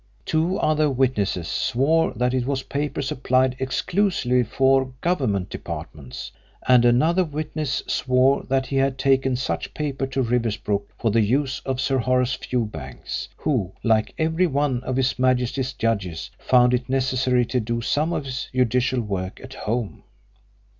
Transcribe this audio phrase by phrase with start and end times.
[0.25, 6.31] Two other witnesses swore that it was paper supplied exclusively for Government Departments,
[6.67, 11.59] and another witness swore that he had taken such paper to Riversbrook for the use
[11.67, 17.45] of Sir Horace Fewbanks, who, like every one of His Majesty's judges, found it necessary
[17.45, 20.01] to do some of his judicial work at home.